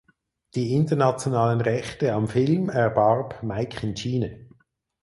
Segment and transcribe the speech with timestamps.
[0.55, 4.49] Die internationalen Rechte am Film erwarb Meikincine.